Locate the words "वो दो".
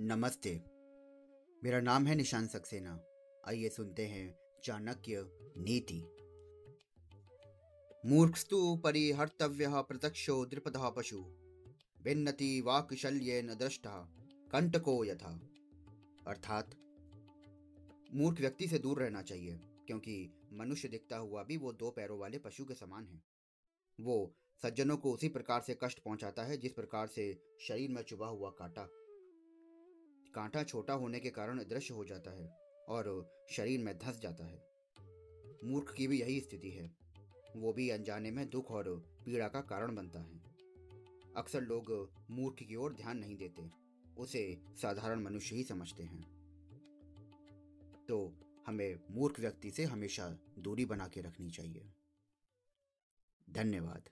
21.56-21.90